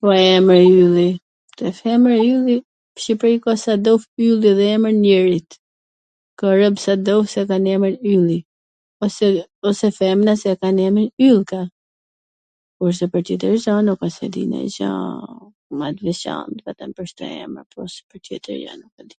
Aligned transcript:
Po 0.00 0.08
emri 0.32 0.66
Ylli, 0.80 1.06
tesh 1.60 1.78
emwr 1.94 2.12
Ylli 2.32 2.54
n 2.58 2.62
Shqipri 3.04 3.40
ka 3.46 3.52
sa 3.64 3.72
t 3.80 3.84
dush 3.86 4.06
Ylli 4.26 4.48
edhe 4.52 4.66
emwr 4.76 4.92
njeriut, 4.98 5.50
ka 6.42 6.46
rob 6.60 6.76
sa 6.84 6.92
t 7.00 7.04
dush 7.08 7.32
q 7.34 7.42
e 7.42 7.44
kan 7.50 7.66
emrin 7.74 7.98
Ylli, 8.12 8.38
ose 9.68 9.86
femna 9.98 10.34
q 10.44 10.54
e 10.54 10.62
kan 10.62 10.80
emnin 10.86 11.10
Yllka, 11.30 11.60
kurse 12.78 13.04
pwr 13.12 13.22
qytete 13.28 13.46
veCana 13.56 13.90
un 14.04 14.08
s 14.20 14.24
e 14.28 14.32
di 14.36 14.42
nonj 14.54 14.72
gja 14.78 14.90
ma 15.82 15.86
t 15.98 16.10
veCant, 16.10 16.64
vetwm 16.66 16.90
pwr 16.96 17.06
kto 17.10 17.24
emra... 18.58 19.14